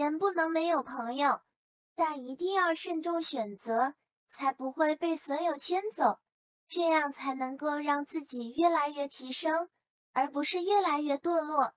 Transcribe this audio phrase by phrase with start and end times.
[0.00, 1.42] 人不能没有朋友
[1.94, 3.92] 但一定要慎重选择
[4.28, 6.18] 才不会被所有牵走。
[6.68, 9.68] 这样才能够让自己越来越提升
[10.12, 11.74] 而不是越来越堕落